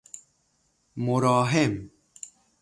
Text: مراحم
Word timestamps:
مراحم 0.97 1.91